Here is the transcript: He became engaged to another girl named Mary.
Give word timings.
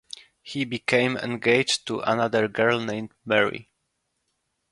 He 0.41 0.65
became 0.65 1.15
engaged 1.17 1.85
to 1.85 1.99
another 1.99 2.47
girl 2.47 2.79
named 2.79 3.11
Mary. 3.23 3.69